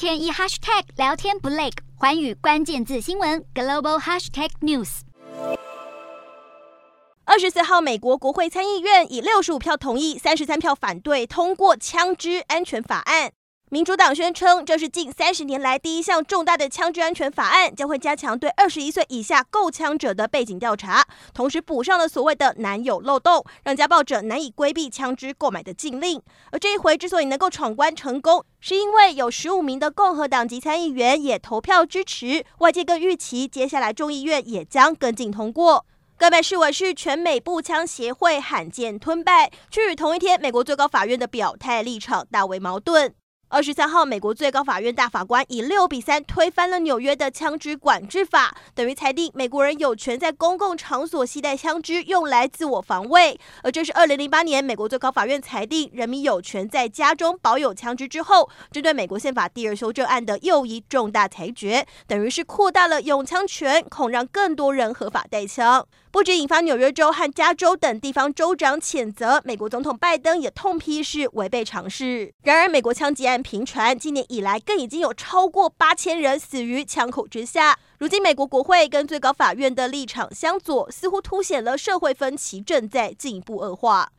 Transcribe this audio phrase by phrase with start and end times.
[0.00, 5.00] 天一 hashtag 聊天不累，环宇关键字新闻 global hashtag news。
[7.26, 13.32] 二十四号，美国国会参议院以六十五票同意、三十三票反对通过枪支安全法案。
[13.72, 26.20] 民主党宣称，这是近三十年来第一项重大的枪支安全法案，将会加强对二十一岁以下购枪者的背景调查，同时补上了所谓的“男友漏洞”，让家暴者难以规避枪支购买的禁令。
[26.50, 35.86] 而这一回之所以能够闯关成功，是因为有十五名的共和党籍参议员也投票支持，外界更预期接下来众议院也将跟进通过。
[36.18, 43.14] 更被视为是全美步枪协会罕见吞败，却与同一天美国最高法院的表态立场大为矛盾。
[43.52, 53.36] 二十三号，美国最高法院大法官以六比三推翻了纽约的枪支管制法，等于裁定美国人有权在公共场所携带枪支用来自我防卫。
[53.64, 65.84] 而这是二零零八年美国最高法院裁定人民有权在家中保有枪支之后，针对美国宪法第二修正案的又一重大裁决，等于是扩大了拥枪权，恐让更多人合法带枪。
[66.12, 72.34] 不止引发纽约州和加州等地方州长谴责，美国总统拜登也痛批是违背常识。
[72.42, 77.78] 然而，美国枪击案频传，今年以来更已经有超过八千人死于枪口之下。
[77.98, 84.10] 如今，美国国会跟最高法院的立场相左，似乎凸显了社会分歧正在进一步恶化。